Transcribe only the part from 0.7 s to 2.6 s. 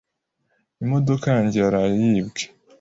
Imodoka yanjye yaraye yibwe.